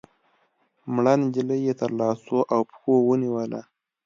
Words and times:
مړه 0.93 1.13
نجلۍ 1.21 1.59
يې 1.67 1.73
تر 1.81 1.91
لاسو 1.99 2.37
او 2.53 2.61
پښو 2.69 2.93
ونيوله 3.07 3.61